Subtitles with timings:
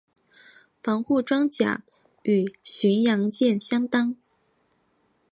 [0.81, 1.83] 防护装甲
[2.23, 4.15] 与巡洋舰相当。